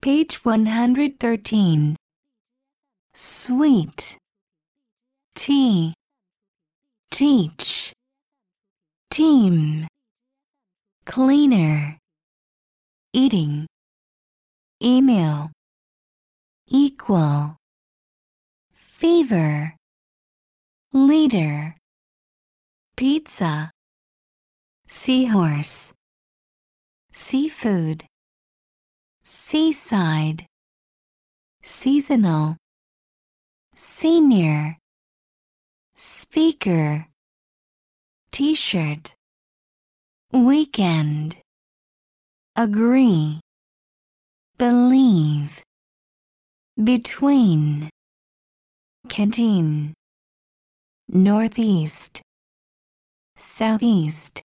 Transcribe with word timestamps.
Page 0.00 0.44
113. 0.44 1.96
Sweet. 3.14 4.16
Tea. 5.34 5.92
Teach. 7.10 7.92
Team. 9.10 9.88
Cleaner. 11.04 11.98
Eating. 13.12 13.66
Email. 14.80 15.50
Equal. 16.68 17.56
Fever. 18.72 19.74
Leader. 20.92 21.74
Pizza. 22.96 23.72
Seahorse. 24.86 25.92
Seafood. 27.10 28.06
Seaside. 29.30 30.46
Seasonal. 31.62 32.56
Senior. 33.74 34.78
Speaker. 35.94 37.06
T-shirt. 38.30 39.14
Weekend. 40.32 41.36
Agree. 42.56 43.40
Believe. 44.56 45.62
Between. 46.82 47.90
Canteen. 49.10 49.92
Northeast. 51.08 52.22
Southeast. 53.36 54.36